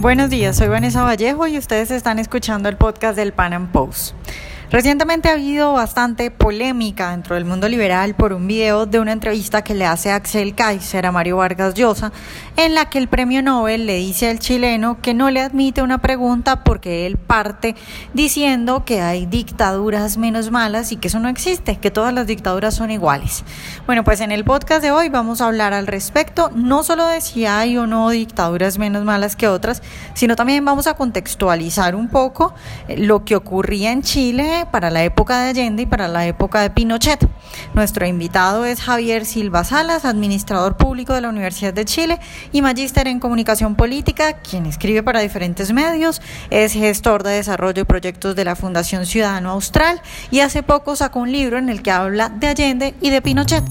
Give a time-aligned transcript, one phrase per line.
[0.00, 4.17] Buenos días, soy Vanessa Vallejo y ustedes están escuchando el podcast del Pan Am Post.
[4.70, 9.64] Recientemente ha habido bastante polémica dentro del mundo liberal por un video de una entrevista
[9.64, 12.12] que le hace Axel Kaiser a Mario Vargas Llosa,
[12.58, 16.02] en la que el premio Nobel le dice al chileno que no le admite una
[16.02, 17.76] pregunta porque él parte
[18.12, 22.74] diciendo que hay dictaduras menos malas y que eso no existe, que todas las dictaduras
[22.74, 23.44] son iguales.
[23.86, 27.22] Bueno, pues en el podcast de hoy vamos a hablar al respecto, no solo de
[27.22, 29.82] si hay o no dictaduras menos malas que otras,
[30.12, 32.54] sino también vamos a contextualizar un poco
[32.94, 36.70] lo que ocurría en Chile para la época de Allende y para la época de
[36.70, 37.28] Pinochet.
[37.74, 42.18] Nuestro invitado es Javier Silva Salas, administrador público de la Universidad de Chile
[42.52, 47.86] y magíster en comunicación política, quien escribe para diferentes medios, es gestor de desarrollo y
[47.86, 51.90] proyectos de la Fundación Ciudadano Austral y hace poco sacó un libro en el que
[51.90, 53.64] habla de Allende y de Pinochet.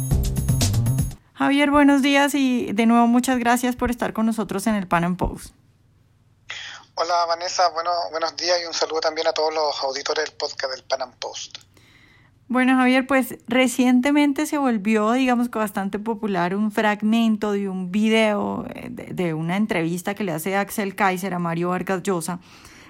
[1.34, 5.16] Javier, buenos días y de nuevo muchas gracias por estar con nosotros en el Pan
[5.16, 5.54] Post.
[7.00, 10.74] Hola Vanessa, bueno, buenos días y un saludo también a todos los auditores del podcast
[10.74, 11.60] del Pan Am Post.
[12.48, 18.88] Bueno, Javier, pues recientemente se volvió, digamos bastante popular un fragmento de un video, eh,
[18.90, 22.40] de, de una entrevista que le hace Axel Kaiser a Mario Vargas Llosa,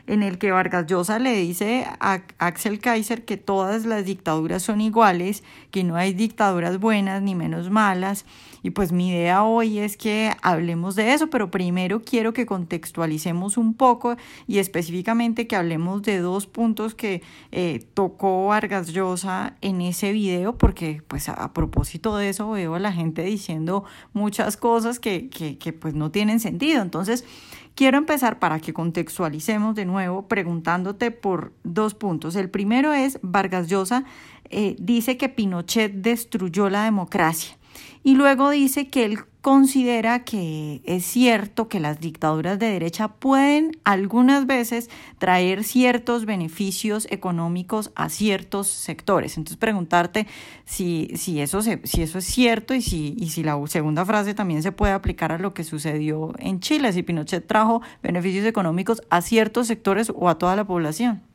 [0.07, 4.79] en el que Vargas Llosa le dice a Axel Kaiser que todas las dictaduras son
[4.81, 8.25] iguales, que no hay dictaduras buenas ni menos malas.
[8.63, 13.57] Y pues mi idea hoy es que hablemos de eso, pero primero quiero que contextualicemos
[13.57, 14.15] un poco
[14.47, 17.21] y específicamente que hablemos de dos puntos que
[17.51, 22.79] eh, tocó Vargas Llosa en ese video, porque pues a, propósito de eso veo a
[22.79, 23.83] la gente diciendo
[24.13, 26.81] muchas cosas que, que, que pues no tienen sentido.
[26.81, 27.25] Entonces,
[27.77, 32.35] Quiero empezar para que contextualicemos de nuevo preguntándote por dos puntos.
[32.35, 34.03] El primero es, Vargas Llosa
[34.49, 37.55] eh, dice que Pinochet destruyó la democracia
[38.01, 43.77] y luego dice que él considera que es cierto que las dictaduras de derecha pueden
[43.85, 49.37] algunas veces traer ciertos beneficios económicos a ciertos sectores.
[49.37, 50.27] Entonces preguntarte
[50.65, 54.61] si, si, eso, si eso es cierto y si, y si la segunda frase también
[54.63, 59.21] se puede aplicar a lo que sucedió en Chile, si Pinochet trajo beneficios económicos a
[59.21, 61.26] ciertos sectores o a toda la población.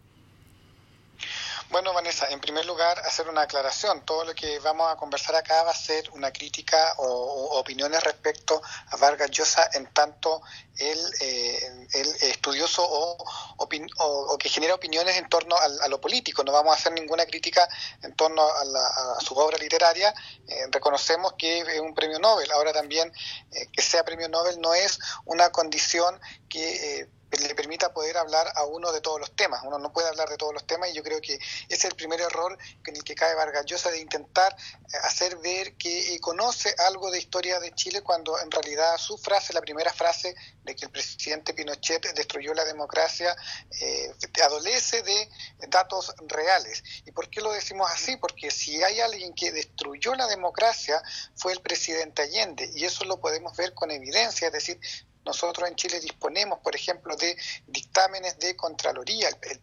[1.73, 4.05] Bueno, Vanessa, en primer lugar, hacer una aclaración.
[4.05, 8.61] Todo lo que vamos a conversar acá va a ser una crítica o, opiniones respecto
[8.89, 10.43] a Vargas Llosa en tanto
[10.77, 11.89] él, eh,
[12.21, 13.17] estudioso o,
[13.57, 16.45] o, que genera opiniones en torno a, lo político.
[16.45, 17.67] No vamos a hacer ninguna crítica
[18.03, 20.13] en torno a, su obra literaria.
[20.47, 22.53] Eh, reconocemos que es un premio Nobel.
[22.53, 23.11] Ahora también,
[23.51, 27.09] eh, que sea premio Nobel no es una condición que eh,
[27.41, 29.63] le permita poder hablar a uno de todos los temas.
[29.65, 31.95] Uno no puede hablar de todos los temas y yo creo que ese es el
[31.95, 32.57] primer error
[32.87, 37.19] en el que cae Vargas Llosa de intentar eh, hacer ver que conoce algo de
[37.19, 41.55] historia de Chile cuando en realidad su frase, la primera frase de que el presidente
[41.55, 43.35] Pinochet destruyó la democracia,
[43.81, 44.15] eh,
[44.45, 45.29] adolece de
[45.69, 46.83] datos reales.
[47.05, 48.17] ¿Y por qué lo decimos así?
[48.17, 51.03] Porque si hay alguien que destruyó la democracia
[51.35, 54.81] fue el presidente Allende y eso lo podemos ver con evidencia, es decir,
[55.25, 59.29] nosotros en Chile disponemos, por ejemplo, de dictámenes de Contraloría.
[59.29, 59.61] El,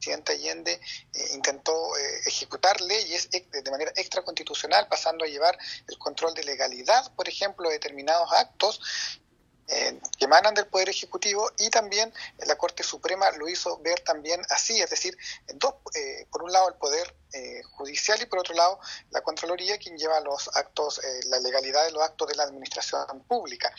[0.00, 0.80] presidente Allende
[1.12, 7.12] eh, intentó eh, ejecutar leyes de manera extraconstitucional, pasando a llevar el control de legalidad,
[7.14, 8.80] por ejemplo, de determinados actos
[9.72, 12.12] eh, que emanan del Poder Ejecutivo y también
[12.46, 15.16] la Corte Suprema lo hizo ver también así, es decir,
[15.54, 19.78] dos, eh, por un lado el Poder eh, Judicial y por otro lado la Contraloría,
[19.78, 23.72] quien lleva los actos, la legalidad de los actos de la Administración Pública.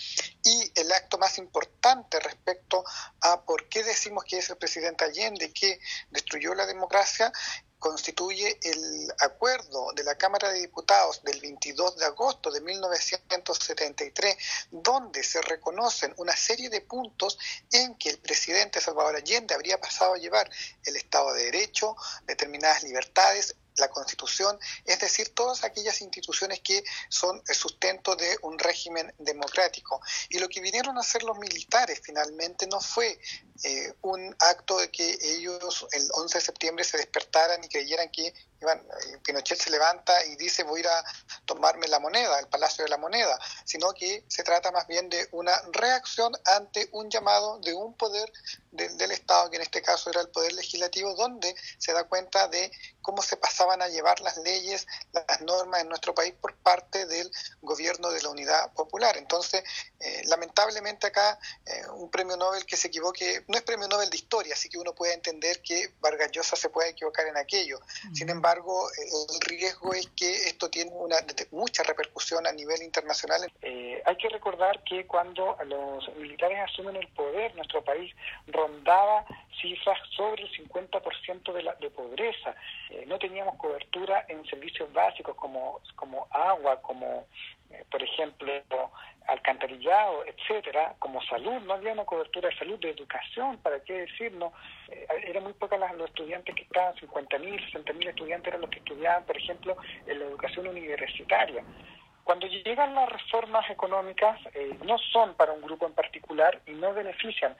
[0.44, 2.86] Y el acto más importante respecto
[3.20, 5.80] a por qué decimos que es el presidente Allende que
[6.10, 7.34] destruyó la democracia
[7.82, 14.38] constituye el acuerdo de la Cámara de Diputados del 22 de agosto de 1973,
[14.70, 17.40] donde se reconocen una serie de puntos
[17.72, 20.48] en que el presidente Salvador Allende habría pasado a llevar
[20.86, 21.96] el Estado de Derecho,
[22.28, 28.58] determinadas libertades, la Constitución, es decir, todas aquellas instituciones que son el sustento de un
[28.58, 30.02] régimen democrático.
[30.30, 33.20] Y lo que vinieron a hacer los militares finalmente no fue
[33.64, 38.28] eh, un acto de que ellos el 11 de septiembre se despertaran y creyeran que
[38.28, 41.04] eh, Pinochet se levanta y dice voy a ir a
[41.46, 45.28] tomarme la moneda, el Palacio de la Moneda, sino que se trata más bien de
[45.32, 48.32] una reacción ante un llamado de un poder
[48.72, 52.72] del Estado, que en este caso era el Poder Legislativo, donde se da cuenta de
[53.02, 53.38] cómo se
[53.72, 57.30] pasaban a llevar las leyes, las normas en nuestro país por parte del
[57.62, 59.18] gobierno de la Unidad Popular.
[59.18, 59.64] Entonces,
[60.00, 64.18] eh, lamentablemente acá eh, un premio Nobel que se equivoque, no es premio Nobel de
[64.18, 67.80] historia, así que uno puede entender que Vargas Llosa se puede equivocar en aquello.
[68.14, 71.18] Sin embargo, el riesgo es que esto tiene una
[71.52, 73.52] mucha repercusión a nivel internacional.
[73.62, 78.14] Eh, hay que recordar que cuando los militares asumen el poder, nuestro país
[78.48, 79.26] rondaba
[79.62, 82.56] cifras sobre el 50% de, la, de pobreza.
[82.90, 87.28] Eh, no teníamos cobertura en servicios básicos como, como agua, como
[87.72, 88.52] eh, por ejemplo
[89.28, 94.52] alcantarillado, etcétera, como salud, no había una cobertura de salud, de educación, ¿para qué decirlo?
[94.90, 99.24] Eh, eran muy pocos los estudiantes que estaban, 50.000, 60.000 estudiantes eran los que estudiaban,
[99.26, 99.78] por ejemplo,
[100.08, 101.64] en la educación universitaria.
[102.24, 106.94] Cuando llegan las reformas económicas, eh, no son para un grupo en particular y no
[106.94, 107.56] benefician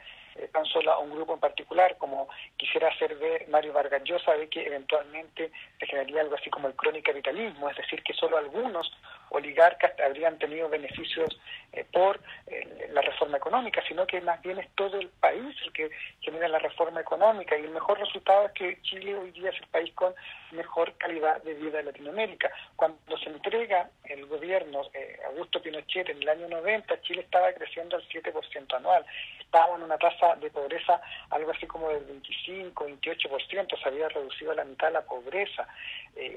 [0.52, 2.28] tan solo a un grupo en particular, como
[2.58, 6.76] quisiera hacer ver Mario Vargas Llosa, de que eventualmente se generaría algo así como el
[6.76, 8.92] cronicapitalismo, es decir, que solo algunos
[9.32, 11.40] oligarcas habrían tenido beneficios
[11.72, 15.72] eh, por eh, la reforma económica, sino que más bien es todo el país el
[15.72, 15.90] que
[16.20, 19.68] genera la reforma económica y el mejor resultado es que Chile hoy día es el
[19.68, 20.14] país con
[20.52, 22.52] mejor calidad de vida de Latinoamérica.
[22.76, 27.96] Cuando se entrega el gobierno eh, Augusto Pinochet en el año 90, Chile estaba creciendo
[27.96, 29.06] al 7% anual,
[29.40, 34.52] estaba en una tasa de pobreza algo así como del 25, 28%, se había reducido
[34.52, 35.68] a la mitad la pobreza.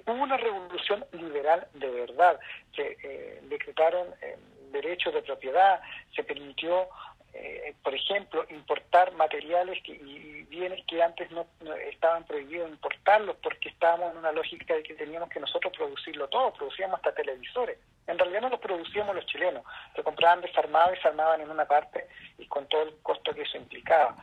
[0.07, 2.39] hubo una revolución liberal de verdad.
[2.75, 4.37] Se eh, decretaron eh,
[4.75, 5.81] derechos de propiedad,
[6.15, 6.89] se permitió,
[7.33, 11.47] eh, por ejemplo, importar materiales y bienes que antes no,
[11.91, 16.53] estaban prohibidos importarlos porque estábamos en una lógica de que teníamos que nosotros producirlo todo,
[16.53, 17.79] producíamos hasta televisores.
[18.07, 19.65] En realidad no los producíamos los chilenos,
[19.97, 22.07] se compraban desarmados y se armaban en una parte
[22.37, 24.17] y con todo el costo que eso implicaba.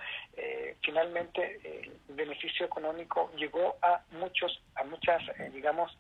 [0.82, 5.22] finalmente, el beneficio económico llegó a muchos, a muchas,
[5.52, 5.98] digamos,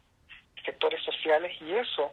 [0.63, 2.11] sectores sociales y eso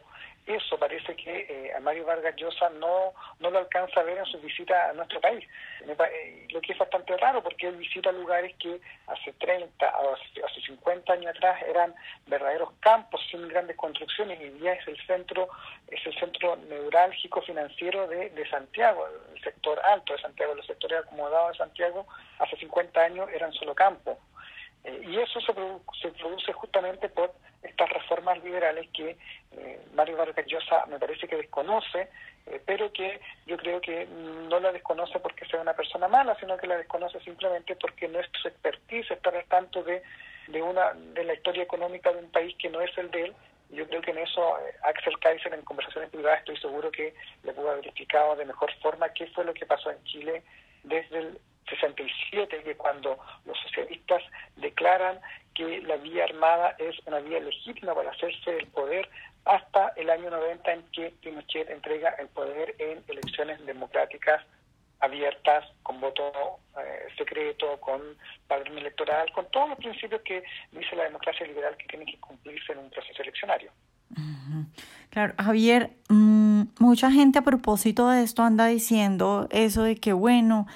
[0.49, 4.25] eso parece que eh, a Mario Vargas Llosa no, no lo alcanza a ver en
[4.25, 5.47] su visita a nuestro país.
[5.87, 10.61] Eh, lo que es bastante raro porque él visita lugares que hace 30 o hace
[10.67, 11.95] 50 años atrás eran
[12.27, 15.49] verdaderos campos sin grandes construcciones y día es el centro,
[15.87, 21.01] es el centro neurálgico financiero de, de Santiago, el sector alto de Santiago, los sectores
[21.01, 22.07] acomodados de Santiago
[22.39, 24.17] hace 50 años eran solo campos.
[24.89, 25.53] Eh, y eso se,
[26.01, 27.33] se produce justamente por
[27.63, 29.17] estas reformas liberales que
[29.53, 32.09] eh, Mario Vargas Llosa me parece que desconoce,
[32.47, 36.57] eh, pero que yo creo que no la desconoce porque sea una persona mala, sino
[36.57, 40.03] que la desconoce simplemente porque no es su expertise estar al tanto de,
[40.49, 43.35] de, una, de la historia económica de un país que no es el de él.
[43.71, 47.53] Yo creo que en eso eh, Axel Kaiser en conversaciones privadas estoy seguro que le
[47.53, 50.43] pudo haber explicado de mejor forma qué fue lo que pasó en Chile
[50.85, 54.23] desde el 67, que cuando los socialistas
[54.57, 55.21] declaran
[55.55, 59.09] que la vía armada es una vía legítima para hacerse el poder
[59.45, 64.45] hasta el año 90 en que Pinochet entrega el poder en elecciones democráticas
[65.01, 66.33] abiertas, con voto
[66.79, 68.01] eh, secreto, con
[68.47, 70.43] padrón electoral, con todos los principios que
[70.73, 73.71] dice la democracia liberal que tienen que cumplirse en un proceso eleccionario.
[75.11, 80.67] Claro, Javier, mm, mucha gente a propósito de esto anda diciendo eso de que, bueno,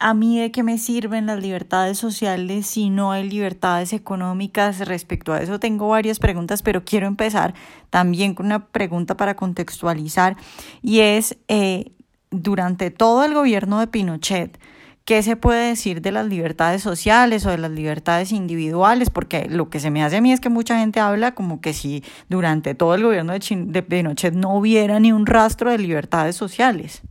[0.00, 4.80] a mí de qué me sirven las libertades sociales si no hay libertades económicas.
[4.88, 7.54] Respecto a eso tengo varias preguntas, pero quiero empezar
[7.90, 10.36] también con una pregunta para contextualizar
[10.82, 11.92] y es, eh,
[12.30, 14.58] durante todo el gobierno de Pinochet,
[15.04, 19.10] ¿qué se puede decir de las libertades sociales o de las libertades individuales?
[19.10, 21.74] Porque lo que se me hace a mí es que mucha gente habla como que
[21.74, 26.36] si durante todo el gobierno de, de Pinochet no hubiera ni un rastro de libertades
[26.36, 27.02] sociales.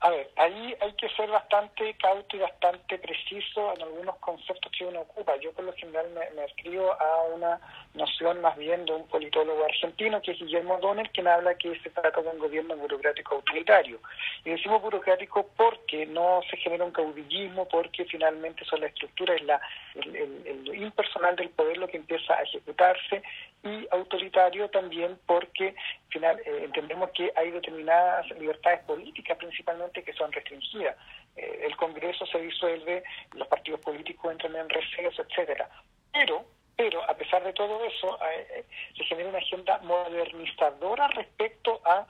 [0.00, 4.84] A ver, ahí hay que ser bastante cauto y bastante preciso en algunos conceptos que
[4.84, 5.34] uno ocupa.
[5.40, 7.60] Yo por lo general me, me escribo a una
[7.94, 11.90] noción más bien de un politólogo argentino, que es Guillermo Donner, quien habla que se
[11.90, 13.98] trata de un gobierno burocrático autoritario.
[14.44, 19.42] Y decimos burocrático porque no se genera un caudillismo, porque finalmente son la estructura, es
[19.42, 19.60] la,
[19.96, 20.14] el,
[20.46, 23.22] el, impersonal del poder lo que empieza a ejecutarse,
[23.68, 25.74] y autoritario también porque
[26.08, 30.96] final, eh, entendemos que hay determinadas libertades políticas principalmente que son restringidas.
[31.36, 35.68] Eh, el Congreso se disuelve, los partidos políticos entran en receso, etcétera.
[36.12, 36.44] Pero
[36.78, 38.64] pero a pesar de todo eso eh,
[38.96, 42.06] se genera una agenda modernizadora respecto a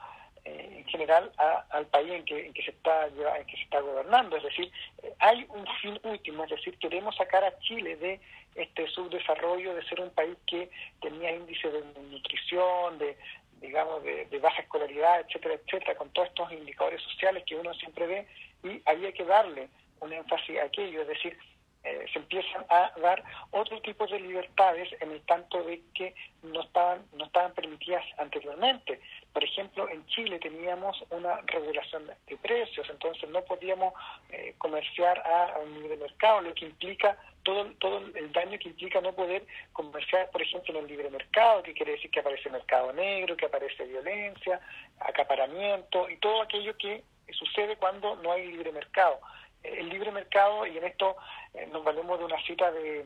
[0.77, 1.31] en general
[1.69, 4.37] al país en que, en que se está en que se está gobernando.
[4.37, 4.71] Es decir
[5.19, 8.19] hay un fin último es decir queremos sacar a Chile de
[8.55, 10.69] este subdesarrollo de ser un país que
[11.01, 13.17] tenía índices de nutrición de
[13.61, 18.27] digamos, de, baja escolaridad, etcétera, etcétera, con todos estos indicadores sociales que uno siempre ve,
[18.63, 21.37] y había que darle un énfasis a aquello, es decir,
[21.83, 26.61] eh, se empiezan a dar otro tipo de libertades en el tanto de que no
[26.61, 28.99] estaban, no estaban permitidas anteriormente.
[29.31, 33.93] Por ejemplo, en Chile teníamos una regulación de precios, entonces no podíamos
[34.29, 38.69] eh, comerciar a, un nivel de mercado, lo que implica todo, todo el daño que
[38.69, 42.49] implica no poder comerciar, por ejemplo, en el libre mercado, que quiere decir que aparece
[42.49, 44.59] mercado negro, que aparece violencia,
[44.99, 49.21] acaparamiento y todo aquello que sucede cuando no hay libre mercado
[49.63, 51.15] el libre mercado, y en esto
[51.53, 53.03] eh, nos valemos de una cita de,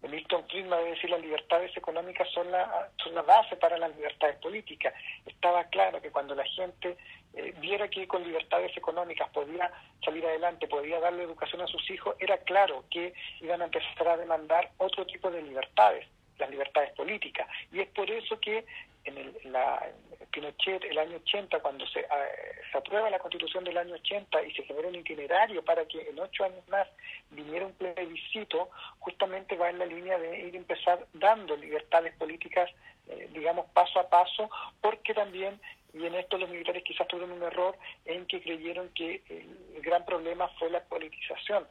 [0.00, 3.94] de Milton Friedman, de decir las libertades económicas son la, son la base para las
[3.94, 4.92] libertades políticas.
[5.26, 6.96] Estaba claro que cuando la gente
[7.34, 9.70] eh, viera que con libertades económicas podía
[10.04, 14.16] salir adelante, podía darle educación a sus hijos, era claro que iban a empezar a
[14.16, 16.06] demandar otro tipo de libertades
[16.38, 17.46] las libertades políticas.
[17.70, 18.64] Y es por eso que
[19.04, 19.86] en el, la,
[20.32, 22.26] Pinochet, el año 80, cuando se, ah,
[22.70, 26.18] se aprueba la constitución del año 80 y se genera un itinerario para que en
[26.18, 26.88] ocho años más
[27.30, 32.70] viniera un plebiscito, justamente va en la línea de ir a empezar dando libertades políticas,
[33.08, 35.60] eh, digamos, paso a paso, porque también,
[35.92, 40.04] y en esto los militares quizás tuvieron un error en que creyeron que el gran
[40.06, 41.68] problema fue la politización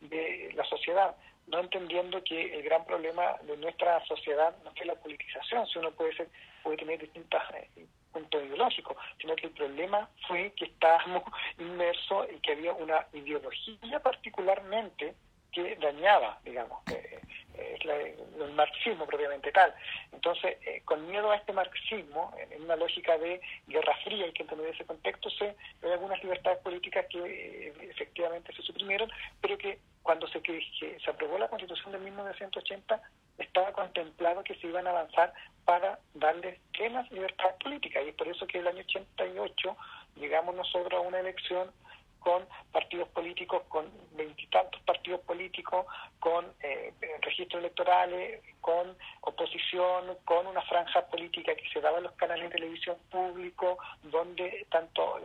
[0.00, 1.16] de la sociedad
[1.46, 5.90] no entendiendo que el gran problema de nuestra sociedad no es la politización, si uno
[5.92, 6.28] puede ser,
[6.62, 11.22] puede tener distintos eh, puntos ideológicos, sino que el problema fue que estábamos
[11.58, 15.14] inmersos y que había una ideología particularmente
[15.54, 17.20] que dañaba, digamos, eh,
[17.54, 19.72] eh, el marxismo propiamente tal.
[20.12, 24.42] Entonces, eh, con miedo a este marxismo, en, una lógica de guerra fría, y que
[24.42, 29.08] entender ese contexto, se hay algunas libertades políticas que efectivamente se suprimieron,
[29.40, 30.60] pero que cuando se, que,
[31.02, 33.00] se aprobó la Constitución de 1980
[33.38, 35.32] estaba contemplado que se iban a avanzar
[35.64, 39.76] para darle plenas libertades políticas, y es por eso que el año 88
[40.16, 41.72] llegamos nosotros a una elección
[42.20, 45.86] con partidos políticos, con veintitantos partidos políticos,
[46.20, 46.92] con eh,
[47.22, 52.56] registros electorales, con oposición, con una franja política que se daba en los canales de
[52.56, 55.18] televisión público, donde tanto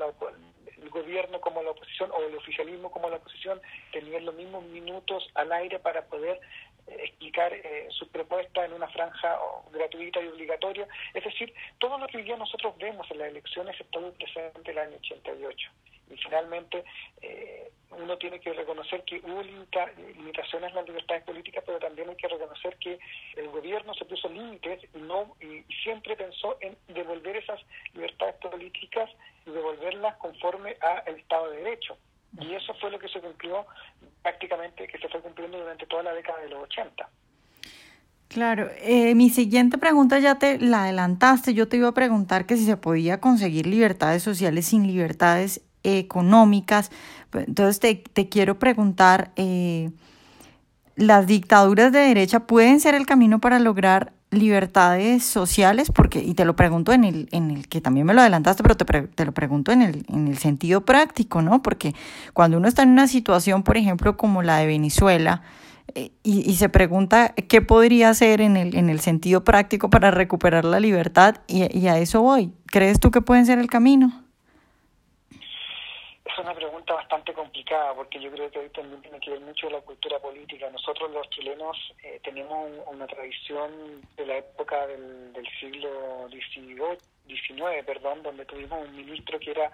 [0.89, 5.29] el gobierno como la oposición, o el oficialismo como la oposición, tenían los mismos minutos
[5.35, 6.39] al aire para poder
[6.87, 9.37] eh, explicar eh, sus propuestas en una franja
[9.71, 10.87] gratuita y obligatoria.
[11.13, 14.77] Es decir, todo lo que hoy día nosotros vemos en las elecciones estuvo presente en
[14.77, 15.71] el año 88.
[16.09, 16.83] Y finalmente,
[17.21, 22.15] eh, uno tiene que reconocer que hubo limitaciones en las libertades políticas, pero también hay
[22.15, 22.99] que reconocer que
[23.35, 27.59] el gobierno se puso límites y, no, y, siempre pensó en devolver esas
[27.93, 29.09] libertades políticas
[29.45, 31.97] y devolverlas conforme al Estado de Derecho.
[32.39, 33.65] Y eso fue lo que se cumplió
[34.21, 37.09] prácticamente, que se fue cumpliendo durante toda la década de los 80.
[38.29, 41.55] Claro, eh, mi siguiente pregunta ya te la adelantaste.
[41.55, 46.91] Yo te iba a preguntar que si se podía conseguir libertades sociales sin libertades económicas.
[47.29, 49.91] Pues, entonces te, te quiero preguntar, eh,
[50.95, 55.91] ¿las dictaduras de derecha pueden ser el camino para lograr libertades sociales?
[55.91, 58.77] Porque, y te lo pregunto en el, en el que también me lo adelantaste, pero
[58.77, 61.61] te, te lo pregunto en el, en el sentido práctico, ¿no?
[61.61, 61.95] Porque
[62.33, 65.41] cuando uno está en una situación, por ejemplo, como la de Venezuela,
[65.95, 70.11] eh, y, y, se pregunta qué podría hacer en el, en el sentido práctico para
[70.11, 72.53] recuperar la libertad, y, y a eso voy.
[72.67, 74.18] ¿Crees tú que pueden ser el camino?
[76.39, 79.69] Es una pregunta bastante complicada porque yo creo que hoy también tiene que ver mucho
[79.69, 80.69] la cultura política.
[80.69, 88.23] Nosotros los chilenos eh, tenemos una tradición de la época del, del siglo XIX, perdón,
[88.23, 89.71] donde tuvimos un ministro que era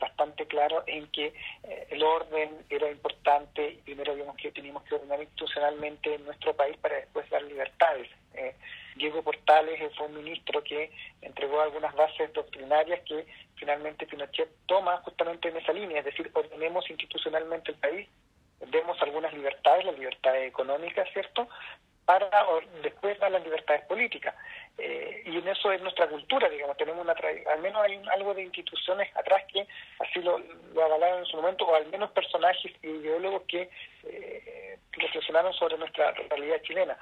[0.00, 5.20] bastante claro en que eh, el orden era importante primero vimos que teníamos que ordenar
[5.20, 8.08] institucionalmente en nuestro país para después dar libertades.
[8.34, 8.54] Eh,
[8.96, 10.90] Diego Portales fue un ministro que
[11.22, 13.26] entregó algunas bases doctrinarias que
[13.56, 18.08] finalmente Pinochet toma justamente en esa línea, es decir, ordenemos institucionalmente el país,
[18.70, 21.48] demos algunas libertades, las libertades económicas, ¿cierto?,
[22.06, 22.30] para
[22.82, 24.32] después dar las libertades políticas.
[24.78, 27.16] Eh, y en eso es nuestra cultura, digamos, tenemos una
[27.52, 29.66] al menos hay algo de instituciones atrás que
[29.98, 30.38] así lo,
[30.72, 33.68] lo avalaron en su momento, o al menos personajes y ideólogos que
[34.04, 36.96] eh, reflexionaron sobre nuestra realidad chilena.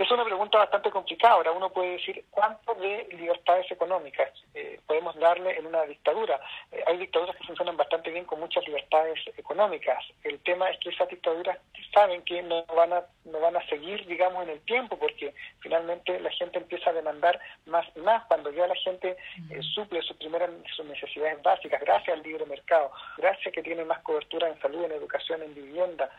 [0.00, 1.34] Es una pregunta bastante complicada.
[1.34, 6.40] Ahora uno puede decir, ¿cuánto de libertades económicas eh, podemos darle en una dictadura?
[6.72, 10.02] Eh, hay dictaduras que funcionan bastante bien con muchas libertades económicas.
[10.24, 11.58] El tema es que esas dictaduras
[11.92, 16.18] saben que no van a, no van a seguir, digamos, en el tiempo, porque finalmente
[16.18, 18.24] la gente empieza a demandar más y más.
[18.24, 19.18] Cuando ya la gente
[19.50, 23.84] eh, suple sus primeras sus necesidades básicas, gracias al libre mercado, gracias a que tiene
[23.84, 26.10] más cobertura en salud, en educación, en vivienda,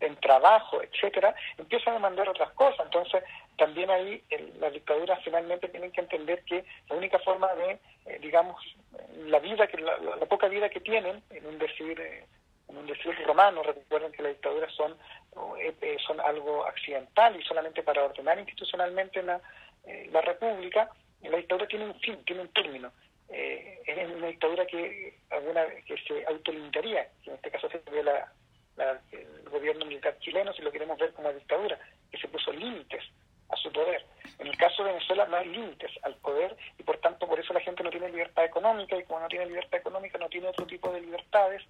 [0.00, 2.86] en, trabajo, etcétera, empieza a demandar otras cosas.
[2.86, 3.22] Entonces,
[3.56, 4.22] también ahí
[4.60, 8.56] las dictaduras finalmente tienen que entender que la única forma de, eh, digamos,
[9.26, 9.96] la vida, que la,
[10.28, 12.24] poca vida que tienen, en un decir eh,
[12.68, 14.96] en un decir romano, recuerden que las dictaduras son,
[15.60, 19.40] eh, eh, son algo accidental y solamente para ordenar institucionalmente la,
[20.10, 20.88] la república,
[21.22, 22.92] la dictadura tiene un fin, tiene un término.
[23.28, 28.32] es una dictadura que alguna que se autolimitaría, que en este caso sería la,
[28.78, 31.78] el gobierno militar chileno, si lo queremos ver como dictadura,
[32.10, 33.02] que se puso límites
[33.52, 34.04] a su poder.
[34.38, 37.52] En el caso de Venezuela no hay límites al poder y por tanto por eso
[37.52, 40.66] la gente no tiene libertad económica y como no tiene libertad económica no tiene otro
[40.66, 41.62] tipo de libertades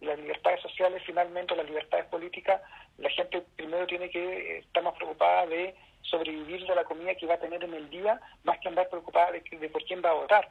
[0.00, 2.60] las libertades sociales finalmente las libertades políticas
[2.98, 7.34] la gente primero tiene que estar más preocupada de sobrevivir de la comida que va
[7.34, 10.14] a tener en el día más que andar preocupada de, de por quién va a
[10.14, 10.48] votar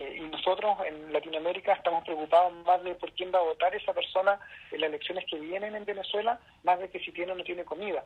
[0.00, 3.92] eh, y nosotros en Latinoamérica estamos preocupados más de por quién va a votar esa
[3.92, 4.40] persona
[4.72, 7.64] en las elecciones que vienen en Venezuela más de que si tiene o no tiene
[7.64, 8.04] comida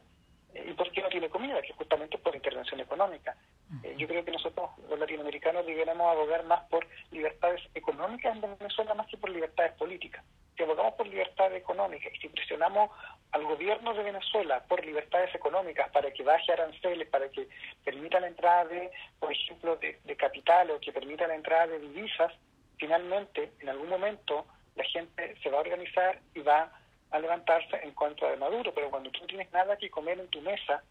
[0.54, 1.60] ¿Y por qué no tiene comida?
[1.62, 3.36] Que justamente por intervención económica.
[3.82, 8.94] Eh, yo creo que nosotros, los latinoamericanos, deberíamos abogar más por libertades económicas en Venezuela
[8.94, 10.24] más que por libertades políticas.
[10.56, 12.90] Si abogamos por libertades económicas y si presionamos
[13.32, 17.48] al gobierno de Venezuela por libertades económicas para que baje aranceles, para que
[17.84, 20.16] permita la entrada de, por ejemplo, de, de
[20.62, 22.32] o que permita la entrada de divisas,
[22.78, 24.46] finalmente, en algún momento,
[24.76, 26.72] la gente se va a organizar y va
[27.10, 30.28] a levantarse en contra de Maduro, pero cuando tú no tienes nada que comer en
[30.28, 30.82] tu mesa,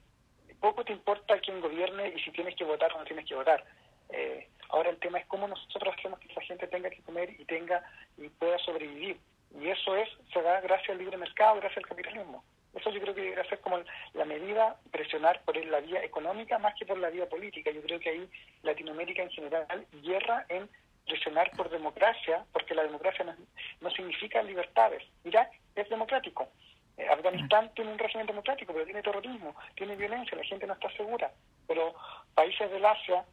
[0.60, 3.66] poco te importa quién gobierne y si tienes que votar o no tienes que votar.
[4.10, 7.44] Eh, ahora el tema es cómo nosotros hacemos que esa gente tenga que comer y
[7.44, 7.84] tenga
[8.18, 9.18] y pueda sobrevivir.
[9.60, 12.44] Y eso es se da gracias al libre mercado, gracias al capitalismo.
[12.74, 13.80] Eso yo creo que debe ser como
[14.14, 17.72] la medida, presionar por la vía económica más que por la vía política.
[17.72, 18.30] Yo creo que ahí
[18.64, 20.70] Latinoamérica en general hierra en
[21.06, 23.36] presionar por democracia, porque la democracia no,
[23.82, 25.04] no significa libertades.
[25.24, 26.48] Irak es democrático.
[26.98, 30.90] Eh, Afganistán tiene un régimen democrático, pero tiene terrorismo, tiene violencia, la gente no está
[30.92, 31.32] segura.
[31.68, 31.94] Pero
[32.36, 33.26] países del Asia,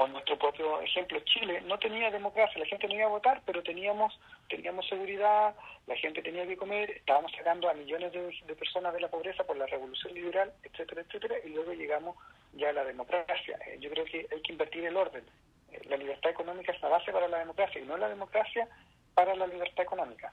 [0.00, 3.62] o nuestro propio ejemplo Chile, no tenía democracia, la gente no iba a votar, pero
[3.62, 5.54] teníamos teníamos seguridad,
[5.86, 9.58] la gente tenía que comer, estábamos sacando a millones de, personas de la pobreza por
[9.58, 12.16] la revolución liberal, etcétera, etcétera, y luego llegamos
[12.54, 13.58] ya a la democracia.
[13.66, 15.22] Eh, yo creo que hay que invertir el orden.
[15.70, 18.66] Eh, la libertad económica es la base para la democracia y no la democracia
[19.12, 20.32] para la libertad económica.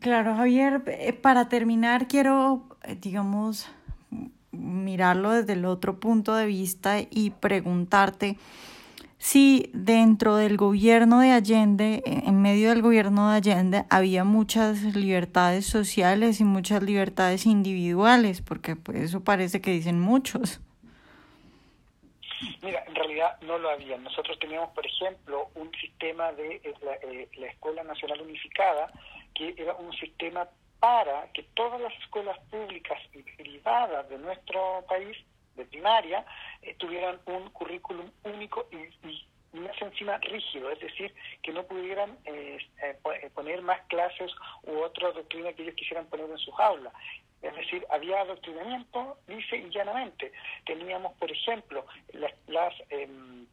[0.00, 3.68] Claro, Javier, eh, para terminar quiero, digamos,
[4.54, 8.36] mirarlo desde el otro punto de vista y preguntarte
[9.24, 15.64] si dentro del gobierno de Allende, en medio del gobierno de Allende, había muchas libertades
[15.64, 20.60] sociales y muchas libertades individuales, porque pues eso parece que dicen muchos.
[22.62, 23.96] Mira, en realidad no lo había.
[23.96, 28.92] Nosotros teníamos, por ejemplo, un sistema de eh, la, Escuela Nacional Unificada,
[29.34, 30.46] que era un sistema
[30.84, 35.16] para que todas las escuelas públicas y privadas de nuestro país,
[35.56, 36.26] de primaria,
[36.60, 42.58] eh, tuvieran un currículum único y, más encima rígido, es decir, que no pudieran eh,
[43.34, 44.30] poner más clases
[44.64, 46.92] u otra doctrina que ellos quisieran poner en sus aulas.
[47.40, 50.32] Es decir, había adoctrinamiento, dice y llanamente.
[50.66, 53.46] Teníamos, por ejemplo, las, las, em,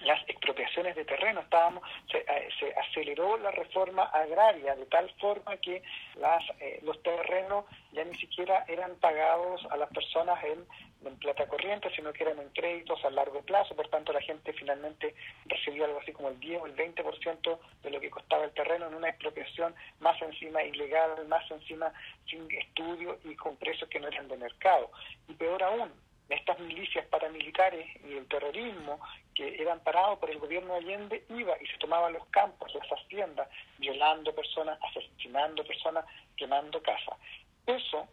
[0.00, 1.40] las expropiaciones de terreno.
[1.40, 5.82] Estábamos, se, eh, se, aceleró la reforma agraria de tal forma que
[6.16, 10.64] las, eh, los terrenos ya ni siquiera eran pagados a las personas en
[11.06, 14.52] en plata corriente, sino que eran en créditos a largo plazo, por tanto la gente
[14.52, 15.14] finalmente
[15.46, 18.86] recibió algo así como el 10 o el 20% de lo que costaba el terreno
[18.86, 21.92] en una expropiación más encima ilegal, más encima
[22.28, 24.90] sin estudio y con precios que no eran de mercado.
[25.28, 25.92] Y peor aún,
[26.34, 29.00] estas milicias paramilitares y el terrorismo
[29.34, 32.88] que eran parados por el gobierno de Allende iba y se tomaban los campos, las
[32.88, 36.04] haciendas, violando personas, asesinando personas,
[36.36, 37.18] quemando casas.
[37.66, 38.08] Eso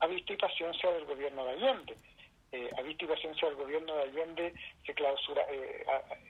[0.00, 1.96] ha visto y paciencia del gobierno de Allende
[2.52, 5.84] eh, a paciencia del gobierno de Allende se, clausura, eh,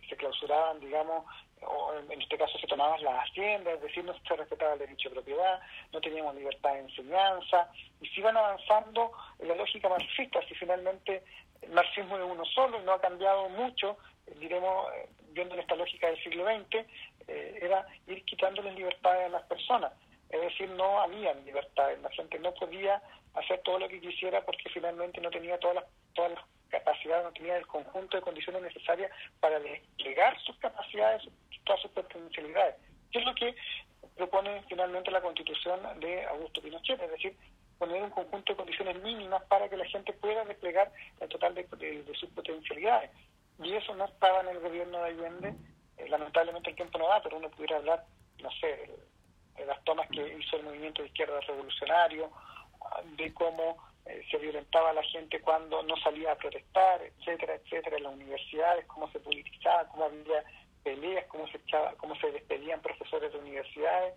[0.09, 1.24] se clausuraban, digamos,
[1.62, 5.09] o en este caso se tomaban las haciendas, es decir, no se respetaba el derecho
[5.09, 5.61] de propiedad,
[5.92, 11.22] no teníamos libertad de enseñanza, y se iban avanzando en la lógica marxista, si finalmente
[11.62, 13.98] el marxismo es uno solo y no ha cambiado mucho,
[14.38, 16.87] diremos, eh, viendo en esta lógica del siglo XX,
[17.28, 19.92] eh, era ir quitándoles libertades a las personas.
[20.30, 23.02] Es decir, no había libertad, la gente no podía
[23.34, 27.32] hacer todo lo que quisiera porque finalmente no tenía todas las, todas las capacidades, no
[27.32, 31.22] tenía el conjunto de condiciones necesarias para desplegar sus capacidades,
[31.64, 32.76] todas sus potencialidades.
[33.10, 33.54] ¿Qué es lo que
[34.16, 37.00] propone finalmente la constitución de Augusto Pinochet?
[37.02, 37.36] Es decir,
[37.78, 41.66] poner un conjunto de condiciones mínimas para que la gente pueda desplegar el total de,
[42.14, 43.10] sus potencialidades.
[43.62, 45.54] Y eso no estaba en el gobierno de Allende.
[45.96, 48.04] Eh, lamentablemente el tiempo no da, pero uno pudiera hablar,
[48.42, 48.90] no sé,
[49.56, 52.30] de las tomas que hizo el movimiento de izquierda revolucionario,
[53.16, 57.96] de cómo eh, se violentaba a la gente cuando no salía a protestar, etcétera, etcétera,
[57.96, 60.44] en las universidades, cómo se politizaba, cómo había
[60.82, 64.14] peleas, cómo se echaba, cómo se despedían profesores de universidades,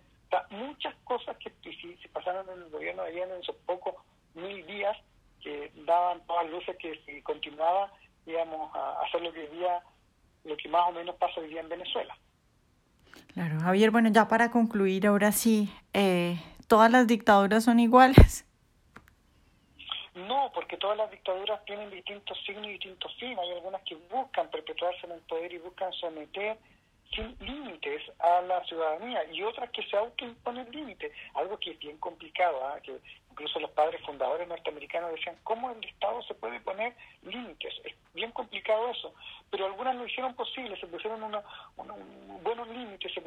[0.50, 3.94] muchas cosas que si, se pasaron en el gobierno de en esos pocos
[4.34, 4.96] mil días
[5.40, 7.92] que daban todas luces que si continuaba
[8.26, 9.48] íbamos a hacer lo que
[10.44, 12.16] lo que más o menos pasa hoy día en Venezuela.
[13.32, 16.36] Claro, Javier, bueno, ya para concluir, ahora sí, eh,
[16.68, 18.46] ¿todas las dictaduras son iguales?
[20.26, 23.38] No, porque todas las dictaduras tienen distintos signos y distintos fines.
[23.38, 26.56] Hay algunas que buscan perpetuarse en el poder y buscan someter
[27.14, 31.98] sin límites a la ciudadanía y otras que se autoimponen límites, algo que es bien
[31.98, 32.80] complicado, ¿ah?
[32.82, 32.98] que
[33.30, 37.74] incluso los padres fundadores norteamericanos decían, ¿cómo el Estado se puede poner límites?
[37.84, 39.14] Es bien complicado eso,
[39.50, 41.44] pero algunas lo hicieron posible, se pusieron unos,
[42.42, 43.22] buenos límites, se,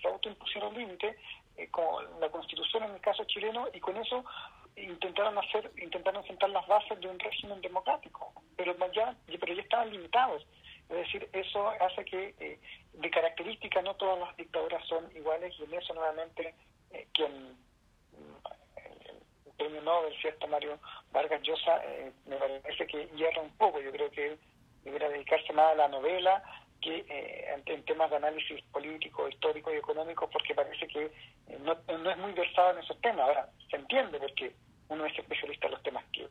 [0.00, 1.16] se autoimpusieron límites,
[1.56, 4.24] eh, con la Constitución en el caso chileno, y con eso
[4.82, 9.90] intentaron hacer, intentaron sentar las bases de un régimen democrático, pero ya, pero ya estaban
[9.90, 10.46] limitados.
[10.88, 12.58] Es decir, eso hace que eh,
[12.94, 16.54] de características no todas las dictaduras son iguales y en eso nuevamente
[16.90, 17.56] eh, quien
[19.60, 20.48] premio Nobel, ¿cierto?
[20.48, 20.78] Mario
[21.12, 23.80] Vargas Llosa, eh, me parece que hierra un poco.
[23.80, 24.38] Yo creo que él
[24.84, 26.42] debería dedicarse más a la novela
[26.80, 31.76] que eh, en, temas de análisis político, histórico y económico, porque parece que eh, no,
[31.98, 33.28] no, es muy versado en esos temas.
[33.28, 34.54] Ahora, se entiende porque
[34.90, 36.28] uno es especialista en los temas que,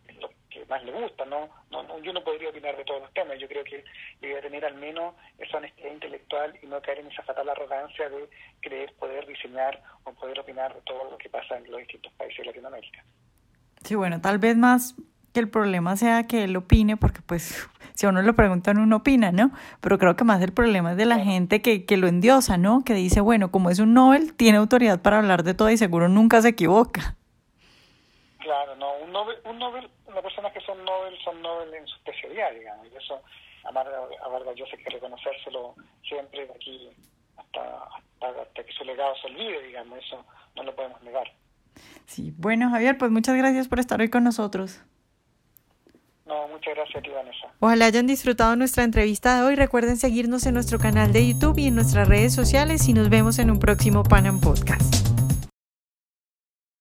[0.49, 1.49] que más le gustan, ¿no?
[1.71, 3.83] No, Yo no podría opinar de todos los temas, yo creo que
[4.21, 8.29] debería tener al menos esa honestidad intelectual y no caer en esa fatal arrogancia de
[8.61, 12.39] creer poder diseñar o poder opinar de todo lo que pasa en los distintos países
[12.39, 13.03] de Latinoamérica.
[13.83, 14.95] Sí, bueno, tal vez más
[15.33, 18.97] que el problema sea que él opine, porque pues si a uno le preguntan, uno
[18.97, 19.51] opina, ¿no?
[19.79, 22.83] Pero creo que más el problema es de la gente que, que lo endiosa, ¿no?
[22.83, 26.09] Que dice, bueno, como es un Nobel, tiene autoridad para hablar de todo y seguro
[26.09, 27.15] nunca se equivoca.
[28.49, 31.95] Claro, no, un Nobel, un Nobel las personas que son Nobel son Nobel en su
[31.97, 33.21] especialidad, digamos, y eso
[33.63, 36.89] a Vargas yo sé que reconocérselo siempre de aquí
[37.37, 37.83] hasta,
[38.19, 41.31] hasta que su legado se olvide, digamos, eso no lo podemos negar.
[42.07, 44.81] Sí, bueno Javier, pues muchas gracias por estar hoy con nosotros.
[46.25, 47.53] No, muchas gracias a ti, Vanessa.
[47.59, 49.55] Ojalá hayan disfrutado nuestra entrevista de hoy.
[49.57, 53.37] Recuerden seguirnos en nuestro canal de YouTube y en nuestras redes sociales y nos vemos
[53.37, 55.18] en un próximo Panam Podcast.